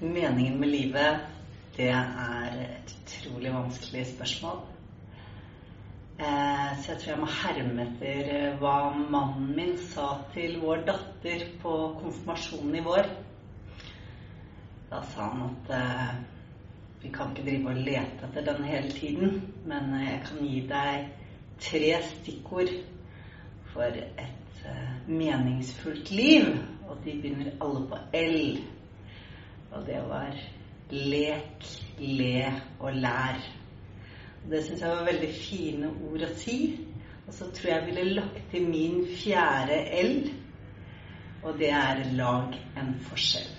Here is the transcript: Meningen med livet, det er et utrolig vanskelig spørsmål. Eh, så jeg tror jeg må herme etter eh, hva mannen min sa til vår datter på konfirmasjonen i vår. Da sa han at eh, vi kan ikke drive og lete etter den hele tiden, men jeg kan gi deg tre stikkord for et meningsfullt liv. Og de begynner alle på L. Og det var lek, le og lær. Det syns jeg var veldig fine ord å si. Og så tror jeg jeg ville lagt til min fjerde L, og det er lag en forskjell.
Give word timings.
Meningen 0.00 0.60
med 0.60 0.68
livet, 0.68 1.16
det 1.76 1.88
er 1.90 2.52
et 2.62 2.92
utrolig 3.02 3.50
vanskelig 3.50 4.04
spørsmål. 4.06 4.60
Eh, 6.18 6.78
så 6.78 6.92
jeg 6.92 7.00
tror 7.00 7.10
jeg 7.10 7.18
må 7.18 7.30
herme 7.40 7.82
etter 7.84 8.30
eh, 8.36 8.54
hva 8.60 8.76
mannen 8.94 9.48
min 9.56 9.74
sa 9.90 10.06
til 10.36 10.60
vår 10.62 10.84
datter 10.86 11.44
på 11.62 11.74
konfirmasjonen 11.98 12.78
i 12.78 12.84
vår. 12.86 13.10
Da 14.92 15.02
sa 15.10 15.28
han 15.32 15.44
at 15.48 15.74
eh, 15.80 16.14
vi 17.02 17.12
kan 17.18 17.34
ikke 17.34 17.48
drive 17.50 17.74
og 17.74 17.82
lete 17.90 18.30
etter 18.30 18.48
den 18.52 18.70
hele 18.70 18.94
tiden, 18.94 19.36
men 19.66 19.92
jeg 20.04 20.24
kan 20.30 20.42
gi 20.46 20.64
deg 20.70 21.12
tre 21.58 21.94
stikkord 22.14 22.74
for 23.74 23.98
et 23.98 24.66
meningsfullt 25.10 26.10
liv. 26.14 26.52
Og 26.86 26.98
de 27.02 27.18
begynner 27.18 27.56
alle 27.58 27.86
på 27.90 28.04
L. 28.14 28.58
Og 29.72 29.86
det 29.86 30.00
var 30.08 30.34
lek, 30.90 31.66
le 32.00 32.52
og 32.80 32.94
lær. 32.96 33.40
Det 34.48 34.62
syns 34.64 34.80
jeg 34.80 34.94
var 34.94 35.08
veldig 35.08 35.30
fine 35.36 35.90
ord 36.08 36.24
å 36.24 36.30
si. 36.40 36.58
Og 37.26 37.34
så 37.36 37.50
tror 37.52 37.68
jeg 37.68 37.76
jeg 37.76 37.86
ville 37.90 38.16
lagt 38.16 38.44
til 38.50 38.68
min 38.70 39.02
fjerde 39.20 39.82
L, 40.00 40.14
og 41.42 41.58
det 41.60 41.68
er 41.76 42.06
lag 42.16 42.56
en 42.80 42.94
forskjell. 43.10 43.57